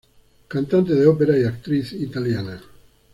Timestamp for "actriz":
1.43-1.93